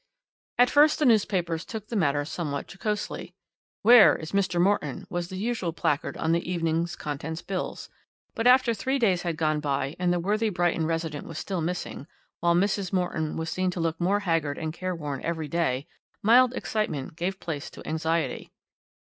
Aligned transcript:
At 0.57 0.71
first 0.71 0.97
the 0.97 1.05
newspapers 1.05 1.63
took 1.63 1.85
the 1.85 1.95
matter 1.95 2.25
somewhat 2.25 2.65
jocosely. 2.67 3.35
'Where 3.83 4.15
is 4.15 4.31
Mr. 4.31 4.59
Morton?' 4.59 5.05
was 5.11 5.27
the 5.29 5.35
usual 5.37 5.73
placard 5.73 6.17
on 6.17 6.31
the 6.31 6.51
evening's 6.51 6.95
contents 6.95 7.43
bills, 7.43 7.87
but 8.33 8.47
after 8.47 8.73
three 8.73 8.97
days 8.97 9.21
had 9.21 9.37
gone 9.37 9.59
by 9.59 9.95
and 9.99 10.11
the 10.11 10.19
worthy 10.19 10.49
Brighton 10.49 10.87
resident 10.87 11.27
was 11.27 11.37
still 11.37 11.61
missing, 11.61 12.07
while 12.39 12.55
Mrs. 12.55 12.91
Morton 12.91 13.37
was 13.37 13.51
seen 13.51 13.69
to 13.69 13.79
look 13.79 14.01
more 14.01 14.21
haggard 14.21 14.57
and 14.57 14.73
careworn 14.73 15.21
every 15.21 15.47
day, 15.47 15.85
mild 16.23 16.55
excitement 16.55 17.15
gave 17.15 17.39
place 17.39 17.69
to 17.69 17.87
anxiety. 17.87 18.51